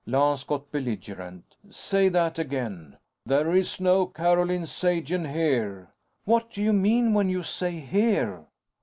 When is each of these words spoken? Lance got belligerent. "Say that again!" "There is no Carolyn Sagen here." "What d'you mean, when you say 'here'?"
Lance 0.07 0.43
got 0.43 0.71
belligerent. 0.71 1.55
"Say 1.69 2.09
that 2.09 2.39
again!" 2.39 2.97
"There 3.27 3.55
is 3.55 3.79
no 3.79 4.07
Carolyn 4.07 4.65
Sagen 4.65 5.25
here." 5.25 5.91
"What 6.25 6.49
d'you 6.49 6.73
mean, 6.73 7.13
when 7.13 7.29
you 7.29 7.43
say 7.43 7.73
'here'?" 7.79 8.47